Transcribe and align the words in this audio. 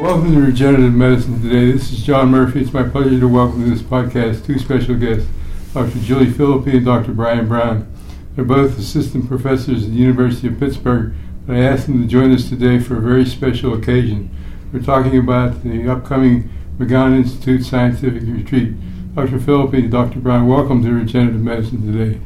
Welcome 0.00 0.34
to 0.34 0.40
Regenerative 0.40 0.94
Medicine 0.94 1.42
today. 1.42 1.72
This 1.72 1.90
is 1.90 2.04
John 2.04 2.30
Murphy. 2.30 2.60
It's 2.60 2.72
my 2.72 2.84
pleasure 2.84 3.18
to 3.18 3.26
welcome 3.26 3.64
to 3.64 3.70
this 3.70 3.82
podcast 3.82 4.46
two 4.46 4.60
special 4.60 4.94
guests, 4.94 5.28
Dr. 5.74 5.98
Julie 5.98 6.30
Phillippi 6.30 6.76
and 6.76 6.86
Dr. 6.86 7.12
Bryan 7.12 7.48
Brown. 7.48 7.92
They're 8.36 8.44
both 8.44 8.78
assistant 8.78 9.26
professors 9.26 9.82
at 9.82 9.90
the 9.90 9.96
University 9.96 10.46
of 10.46 10.60
Pittsburgh, 10.60 11.12
but 11.44 11.56
I 11.56 11.60
asked 11.60 11.88
them 11.88 12.00
to 12.00 12.06
join 12.06 12.32
us 12.32 12.48
today 12.48 12.78
for 12.78 12.98
a 12.98 13.00
very 13.00 13.26
special 13.26 13.74
occasion. 13.74 14.30
We're 14.72 14.82
talking 14.82 15.18
about 15.18 15.64
the 15.64 15.90
upcoming 15.90 16.50
McGowan 16.78 17.16
Institute 17.16 17.64
Scientific 17.64 18.22
Retreat. 18.24 18.74
Dr. 19.14 19.38
Phillippi 19.38 19.80
and 19.80 19.90
Dr. 19.90 20.20
Brown, 20.20 20.48
welcome 20.48 20.82
to 20.82 20.92
Regenerative 20.92 21.40
Medicine 21.40 21.92
today. 21.92 22.20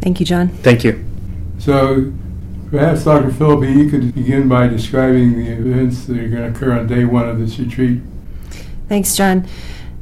Thank 0.00 0.18
you, 0.18 0.26
John. 0.26 0.48
Thank 0.48 0.82
you. 0.82 1.04
So, 1.58 2.12
Perhaps, 2.72 3.04
Dr. 3.04 3.30
Phillippi, 3.30 3.70
you 3.70 3.90
could 3.90 4.14
begin 4.14 4.48
by 4.48 4.66
describing 4.66 5.36
the 5.36 5.50
events 5.50 6.06
that 6.06 6.16
are 6.16 6.26
going 6.26 6.50
to 6.50 6.58
occur 6.58 6.72
on 6.72 6.86
day 6.86 7.04
one 7.04 7.28
of 7.28 7.38
this 7.38 7.58
retreat. 7.58 8.00
Thanks, 8.88 9.14
John. 9.14 9.46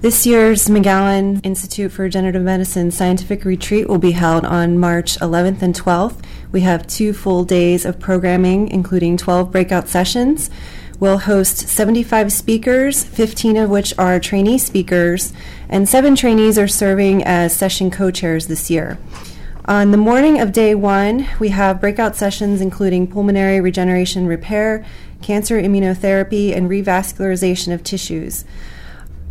This 0.00 0.26
year's 0.26 0.66
McGowan 0.66 1.40
Institute 1.46 1.92
for 1.92 2.02
Regenerative 2.02 2.42
Medicine 2.42 2.90
Scientific 2.90 3.44
Retreat 3.44 3.88
will 3.88 3.98
be 3.98 4.10
held 4.10 4.44
on 4.44 4.80
March 4.80 5.16
11th 5.20 5.62
and 5.62 5.76
12th. 5.76 6.24
We 6.50 6.62
have 6.62 6.88
two 6.88 7.12
full 7.12 7.44
days 7.44 7.84
of 7.84 8.00
programming, 8.00 8.66
including 8.66 9.16
12 9.16 9.52
breakout 9.52 9.86
sessions. 9.86 10.50
We'll 10.98 11.18
host 11.18 11.68
75 11.68 12.32
speakers, 12.32 13.04
15 13.04 13.58
of 13.58 13.68
which 13.68 13.92
are 13.98 14.18
trainee 14.18 14.56
speakers, 14.56 15.34
and 15.68 15.86
seven 15.86 16.16
trainees 16.16 16.58
are 16.58 16.66
serving 16.66 17.22
as 17.22 17.54
session 17.54 17.90
co 17.90 18.10
chairs 18.10 18.46
this 18.46 18.70
year. 18.70 18.96
On 19.66 19.90
the 19.90 19.98
morning 19.98 20.40
of 20.40 20.52
day 20.52 20.74
one, 20.74 21.26
we 21.38 21.50
have 21.50 21.82
breakout 21.82 22.16
sessions 22.16 22.62
including 22.62 23.08
pulmonary 23.08 23.60
regeneration 23.60 24.26
repair, 24.26 24.86
cancer 25.20 25.60
immunotherapy, 25.60 26.56
and 26.56 26.70
revascularization 26.70 27.74
of 27.74 27.84
tissues. 27.84 28.46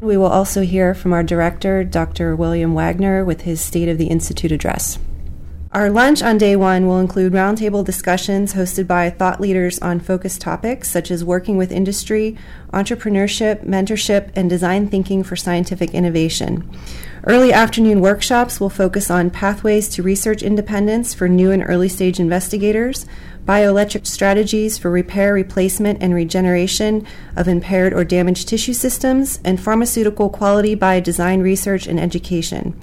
We 0.00 0.16
will 0.16 0.26
also 0.26 0.62
hear 0.62 0.94
from 0.94 1.12
our 1.12 1.22
director, 1.22 1.84
Dr. 1.84 2.34
William 2.34 2.74
Wagner, 2.74 3.24
with 3.24 3.42
his 3.42 3.60
State 3.60 3.88
of 3.88 3.98
the 3.98 4.08
Institute 4.08 4.50
address. 4.50 4.98
Our 5.74 5.88
lunch 5.88 6.20
on 6.22 6.36
day 6.36 6.54
one 6.54 6.86
will 6.86 7.00
include 7.00 7.32
roundtable 7.32 7.82
discussions 7.82 8.52
hosted 8.52 8.86
by 8.86 9.08
thought 9.08 9.40
leaders 9.40 9.78
on 9.78 10.00
focused 10.00 10.42
topics 10.42 10.90
such 10.90 11.10
as 11.10 11.24
working 11.24 11.56
with 11.56 11.72
industry, 11.72 12.36
entrepreneurship, 12.74 13.64
mentorship, 13.64 14.32
and 14.36 14.50
design 14.50 14.88
thinking 14.88 15.22
for 15.22 15.34
scientific 15.34 15.94
innovation. 15.94 16.70
Early 17.24 17.54
afternoon 17.54 18.02
workshops 18.02 18.60
will 18.60 18.68
focus 18.68 19.10
on 19.10 19.30
pathways 19.30 19.88
to 19.90 20.02
research 20.02 20.42
independence 20.42 21.14
for 21.14 21.26
new 21.26 21.50
and 21.50 21.64
early 21.66 21.88
stage 21.88 22.20
investigators, 22.20 23.06
bioelectric 23.46 24.06
strategies 24.06 24.76
for 24.76 24.90
repair, 24.90 25.32
replacement, 25.32 26.02
and 26.02 26.14
regeneration 26.14 27.06
of 27.34 27.48
impaired 27.48 27.94
or 27.94 28.04
damaged 28.04 28.46
tissue 28.46 28.74
systems, 28.74 29.40
and 29.42 29.58
pharmaceutical 29.58 30.28
quality 30.28 30.74
by 30.74 31.00
design 31.00 31.40
research 31.40 31.86
and 31.86 31.98
education. 31.98 32.78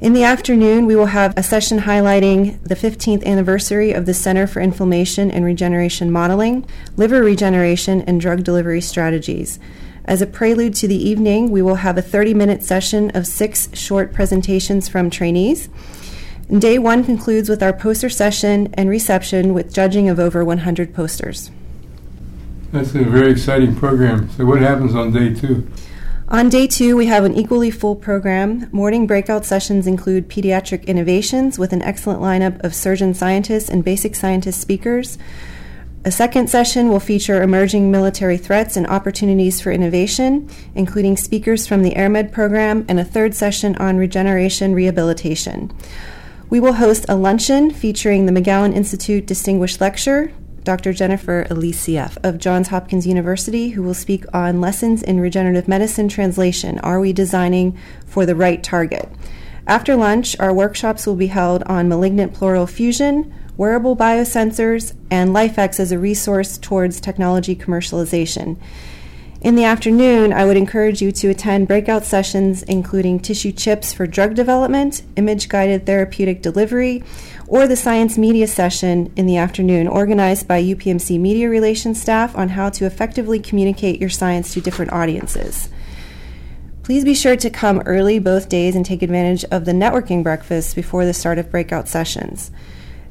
In 0.00 0.12
the 0.12 0.22
afternoon, 0.22 0.86
we 0.86 0.94
will 0.94 1.06
have 1.06 1.36
a 1.36 1.42
session 1.42 1.80
highlighting 1.80 2.62
the 2.62 2.76
15th 2.76 3.24
anniversary 3.26 3.90
of 3.90 4.06
the 4.06 4.14
Center 4.14 4.46
for 4.46 4.60
Inflammation 4.60 5.28
and 5.28 5.44
Regeneration 5.44 6.12
Modeling, 6.12 6.64
liver 6.96 7.20
regeneration, 7.20 8.02
and 8.02 8.20
drug 8.20 8.44
delivery 8.44 8.80
strategies. 8.80 9.58
As 10.04 10.22
a 10.22 10.26
prelude 10.26 10.76
to 10.76 10.86
the 10.86 10.96
evening, 10.96 11.50
we 11.50 11.62
will 11.62 11.74
have 11.76 11.98
a 11.98 12.02
30 12.02 12.32
minute 12.32 12.62
session 12.62 13.10
of 13.10 13.26
six 13.26 13.70
short 13.76 14.14
presentations 14.14 14.88
from 14.88 15.10
trainees. 15.10 15.68
Day 16.48 16.78
one 16.78 17.02
concludes 17.02 17.48
with 17.48 17.60
our 17.60 17.72
poster 17.72 18.08
session 18.08 18.72
and 18.74 18.88
reception 18.88 19.52
with 19.52 19.74
judging 19.74 20.08
of 20.08 20.20
over 20.20 20.44
100 20.44 20.94
posters. 20.94 21.50
That's 22.70 22.94
a 22.94 23.02
very 23.02 23.32
exciting 23.32 23.74
program. 23.74 24.30
So, 24.30 24.46
what 24.46 24.60
happens 24.60 24.94
on 24.94 25.12
day 25.12 25.34
two? 25.34 25.68
On 26.30 26.50
day 26.50 26.66
two, 26.66 26.94
we 26.94 27.06
have 27.06 27.24
an 27.24 27.34
equally 27.34 27.70
full 27.70 27.96
program. 27.96 28.68
Morning 28.70 29.06
breakout 29.06 29.46
sessions 29.46 29.86
include 29.86 30.28
pediatric 30.28 30.86
innovations 30.86 31.58
with 31.58 31.72
an 31.72 31.80
excellent 31.80 32.20
lineup 32.20 32.62
of 32.62 32.74
surgeon 32.74 33.14
scientists 33.14 33.70
and 33.70 33.82
basic 33.82 34.14
scientist 34.14 34.60
speakers. 34.60 35.16
A 36.04 36.10
second 36.10 36.50
session 36.50 36.90
will 36.90 37.00
feature 37.00 37.42
emerging 37.42 37.90
military 37.90 38.36
threats 38.36 38.76
and 38.76 38.86
opportunities 38.88 39.62
for 39.62 39.72
innovation, 39.72 40.50
including 40.74 41.16
speakers 41.16 41.66
from 41.66 41.82
the 41.82 41.94
AirMed 41.94 42.30
program, 42.30 42.84
and 42.90 43.00
a 43.00 43.06
third 43.06 43.34
session 43.34 43.74
on 43.76 43.96
regeneration 43.96 44.74
rehabilitation. 44.74 45.72
We 46.50 46.60
will 46.60 46.74
host 46.74 47.06
a 47.08 47.16
luncheon 47.16 47.70
featuring 47.70 48.26
the 48.26 48.32
McGowan 48.32 48.76
Institute 48.76 49.24
Distinguished 49.24 49.80
Lecturer, 49.80 50.30
Dr. 50.64 50.92
Jennifer 50.92 51.46
Elisseeff 51.50 52.16
of 52.22 52.38
Johns 52.38 52.68
Hopkins 52.68 53.06
University, 53.06 53.70
who 53.70 53.82
will 53.82 53.94
speak 53.94 54.24
on 54.34 54.60
lessons 54.60 55.02
in 55.02 55.20
regenerative 55.20 55.68
medicine 55.68 56.08
translation. 56.08 56.78
Are 56.80 57.00
we 57.00 57.12
designing 57.12 57.76
for 58.06 58.26
the 58.26 58.36
right 58.36 58.62
target? 58.62 59.08
After 59.66 59.96
lunch, 59.96 60.38
our 60.40 60.52
workshops 60.52 61.06
will 61.06 61.16
be 61.16 61.26
held 61.26 61.62
on 61.64 61.88
malignant 61.88 62.32
pleural 62.32 62.64
effusion, 62.64 63.34
wearable 63.56 63.96
biosensors, 63.96 64.94
and 65.10 65.30
LifeX 65.30 65.78
as 65.78 65.92
a 65.92 65.98
resource 65.98 66.56
towards 66.56 67.00
technology 67.00 67.54
commercialization. 67.54 68.56
In 69.40 69.54
the 69.54 69.64
afternoon, 69.64 70.32
I 70.32 70.44
would 70.44 70.56
encourage 70.56 71.00
you 71.00 71.12
to 71.12 71.28
attend 71.28 71.68
breakout 71.68 72.04
sessions 72.04 72.64
including 72.64 73.20
tissue 73.20 73.52
chips 73.52 73.92
for 73.92 74.04
drug 74.04 74.34
development, 74.34 75.02
image 75.14 75.48
guided 75.48 75.86
therapeutic 75.86 76.42
delivery, 76.42 77.04
or 77.48 77.66
the 77.66 77.76
science 77.76 78.18
media 78.18 78.46
session 78.46 79.10
in 79.16 79.26
the 79.26 79.38
afternoon 79.38 79.88
organized 79.88 80.46
by 80.46 80.62
UPMC 80.62 81.18
media 81.18 81.48
relations 81.48 82.00
staff 82.00 82.36
on 82.36 82.50
how 82.50 82.68
to 82.68 82.84
effectively 82.84 83.40
communicate 83.40 83.98
your 83.98 84.10
science 84.10 84.52
to 84.52 84.60
different 84.60 84.92
audiences. 84.92 85.70
Please 86.82 87.04
be 87.04 87.14
sure 87.14 87.36
to 87.36 87.50
come 87.50 87.80
early 87.80 88.18
both 88.18 88.50
days 88.50 88.76
and 88.76 88.84
take 88.84 89.02
advantage 89.02 89.44
of 89.46 89.64
the 89.64 89.72
networking 89.72 90.22
breakfast 90.22 90.76
before 90.76 91.06
the 91.06 91.14
start 91.14 91.38
of 91.38 91.50
breakout 91.50 91.88
sessions. 91.88 92.50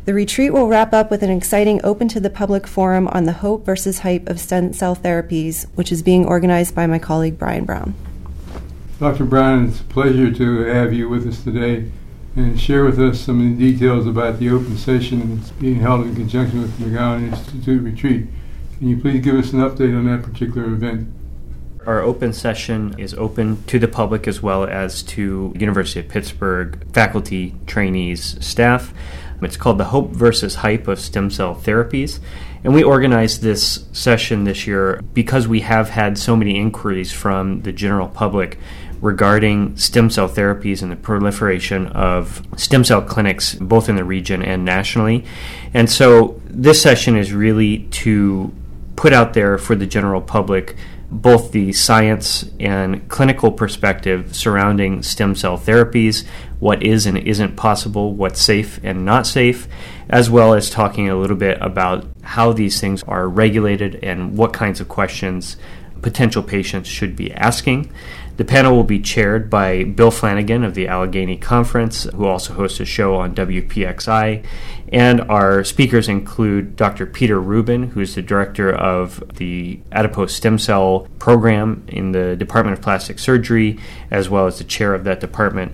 The 0.05 0.13
retreat 0.13 0.53
will 0.53 0.67
wrap 0.67 0.93
up 0.93 1.11
with 1.11 1.23
an 1.23 1.29
exciting 1.31 1.81
open 1.83 2.07
to 2.09 2.19
the 2.19 2.29
public 2.29 2.65
forum 2.65 3.07
on 3.09 3.25
the 3.25 3.33
hope 3.33 3.65
versus 3.65 3.99
hype 3.99 4.29
of 4.29 4.39
stem 4.39 4.71
cell 4.71 4.95
therapies, 4.95 5.67
which 5.75 5.91
is 5.91 6.01
being 6.01 6.25
organized 6.25 6.73
by 6.73 6.87
my 6.87 6.97
colleague 6.97 7.37
Bryan 7.37 7.65
Brown. 7.65 7.93
Dr. 8.99 9.25
Brown, 9.25 9.67
it's 9.67 9.81
a 9.81 9.83
pleasure 9.83 10.31
to 10.31 10.59
have 10.61 10.93
you 10.93 11.09
with 11.09 11.27
us 11.27 11.43
today 11.43 11.91
and 12.37 12.59
share 12.59 12.85
with 12.85 12.99
us 12.99 13.19
some 13.19 13.39
of 13.39 13.57
the 13.57 13.71
details 13.71 14.05
about 14.05 14.37
the 14.37 14.49
open 14.49 14.77
session 14.77 15.35
that's 15.35 15.49
being 15.51 15.79
held 15.79 16.05
in 16.05 16.15
conjunction 16.15 16.61
with 16.61 16.77
the 16.77 16.85
McGowan 16.85 17.31
Institute 17.31 17.81
retreat. 17.81 18.27
Can 18.77 18.89
you 18.89 18.97
please 19.01 19.21
give 19.21 19.35
us 19.35 19.53
an 19.53 19.59
update 19.59 19.97
on 19.97 20.05
that 20.05 20.21
particular 20.21 20.67
event? 20.67 21.11
Our 21.87 22.01
open 22.01 22.33
session 22.33 22.93
is 22.99 23.15
open 23.15 23.63
to 23.63 23.79
the 23.79 23.87
public 23.87 24.27
as 24.27 24.43
well 24.43 24.65
as 24.65 25.01
to 25.03 25.51
University 25.57 26.01
of 26.01 26.09
Pittsburgh 26.09 26.85
faculty, 26.93 27.55
trainees, 27.65 28.37
staff. 28.45 28.93
It's 29.41 29.57
called 29.57 29.79
the 29.79 29.85
Hope 29.85 30.11
versus 30.11 30.55
Hype 30.55 30.87
of 30.87 30.99
Stem 30.99 31.31
Cell 31.31 31.55
Therapies. 31.55 32.19
And 32.67 32.75
we 32.75 32.83
organized 32.83 33.41
this 33.41 33.85
session 33.93 34.43
this 34.43 34.67
year 34.67 35.01
because 35.13 35.47
we 35.47 35.61
have 35.61 35.87
had 35.87 36.17
so 36.17 36.35
many 36.35 36.57
inquiries 36.57 37.13
from 37.13 37.61
the 37.61 37.71
general 37.71 38.09
public 38.09 38.59
regarding 38.99 39.77
stem 39.77 40.09
cell 40.09 40.27
therapies 40.27 40.81
and 40.81 40.91
the 40.91 40.97
proliferation 40.97 41.87
of 41.87 42.45
stem 42.57 42.83
cell 42.83 43.01
clinics 43.01 43.55
both 43.55 43.87
in 43.87 43.95
the 43.95 44.03
region 44.03 44.43
and 44.43 44.65
nationally. 44.65 45.23
And 45.73 45.89
so 45.89 46.41
this 46.43 46.81
session 46.81 47.15
is 47.15 47.31
really 47.31 47.83
to 48.03 48.53
put 48.97 49.13
out 49.13 49.33
there 49.33 49.57
for 49.57 49.73
the 49.73 49.87
general 49.87 50.19
public 50.19 50.75
both 51.09 51.51
the 51.51 51.71
science 51.71 52.49
and 52.59 53.07
clinical 53.07 53.51
perspective 53.51 54.35
surrounding 54.35 55.01
stem 55.01 55.35
cell 55.35 55.57
therapies, 55.57 56.25
what 56.59 56.83
is 56.83 57.05
and 57.05 57.17
isn't 57.17 57.55
possible, 57.55 58.13
what's 58.13 58.41
safe 58.41 58.79
and 58.83 59.05
not 59.05 59.25
safe, 59.25 59.67
as 60.09 60.29
well 60.29 60.53
as 60.53 60.69
talking 60.69 61.09
a 61.09 61.15
little 61.15 61.37
bit 61.37 61.57
about 61.61 62.05
how 62.23 62.51
these 62.51 62.81
things 62.81 63.03
are 63.03 63.27
regulated 63.27 63.95
and 64.03 64.37
what 64.37 64.51
kinds 64.51 64.81
of 64.81 64.87
questions 64.89 65.55
potential 66.01 66.43
patients 66.43 66.87
should 66.87 67.15
be 67.15 67.33
asking. 67.33 67.91
The 68.37 68.45
panel 68.45 68.75
will 68.75 68.83
be 68.83 68.99
chaired 68.99 69.49
by 69.49 69.83
Bill 69.83 70.11
Flanagan 70.11 70.63
of 70.63 70.75
the 70.75 70.87
Allegheny 70.87 71.37
Conference, 71.37 72.03
who 72.03 72.25
also 72.25 72.53
hosts 72.53 72.79
a 72.79 72.85
show 72.85 73.15
on 73.15 73.33
WPXI. 73.33 74.45
And 74.89 75.21
our 75.21 75.63
speakers 75.63 76.07
include 76.07 76.75
Dr. 76.75 77.07
Peter 77.07 77.41
Rubin, 77.41 77.89
who's 77.89 78.13
the 78.13 78.21
director 78.21 78.71
of 78.71 79.23
the 79.37 79.79
adipose 79.91 80.35
stem 80.35 80.59
cell 80.59 81.07
program 81.17 81.83
in 81.87 82.11
the 82.11 82.35
Department 82.35 82.77
of 82.77 82.83
Plastic 82.83 83.17
Surgery, 83.17 83.79
as 84.11 84.29
well 84.29 84.45
as 84.45 84.59
the 84.59 84.63
chair 84.63 84.93
of 84.93 85.03
that 85.05 85.19
department. 85.19 85.71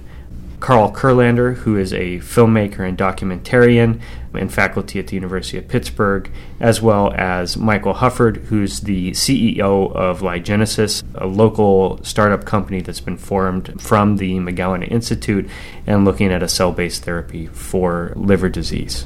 Carl 0.63 0.93
Kurlander, 0.93 1.55
who 1.55 1.75
is 1.75 1.91
a 1.91 2.19
filmmaker 2.19 2.87
and 2.87 2.97
documentarian 2.97 3.99
and 4.33 4.51
faculty 4.51 4.97
at 4.97 5.07
the 5.07 5.15
University 5.15 5.57
of 5.57 5.67
Pittsburgh, 5.67 6.31
as 6.61 6.81
well 6.81 7.11
as 7.15 7.57
Michael 7.57 7.95
Hufford, 7.95 8.45
who's 8.45 8.79
the 8.79 9.11
CEO 9.11 9.93
of 9.93 10.21
LyGenesis, 10.21 11.03
a 11.15 11.27
local 11.27 12.01
startup 12.05 12.45
company 12.45 12.79
that's 12.79 13.01
been 13.01 13.17
formed 13.17 13.81
from 13.81 14.15
the 14.15 14.35
McGowan 14.35 14.89
Institute 14.89 15.49
and 15.85 16.05
looking 16.05 16.31
at 16.31 16.41
a 16.41 16.47
cell 16.47 16.71
based 16.71 17.03
therapy 17.03 17.47
for 17.47 18.13
liver 18.15 18.47
disease. 18.47 19.05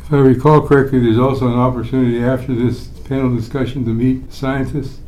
If 0.00 0.12
I 0.12 0.16
recall 0.16 0.66
correctly, 0.66 0.98
there's 0.98 1.20
also 1.20 1.46
an 1.46 1.54
opportunity 1.56 2.20
after 2.20 2.52
this 2.52 2.88
panel 3.04 3.36
discussion 3.36 3.84
to 3.84 3.90
meet 3.90 4.32
scientists. 4.32 4.98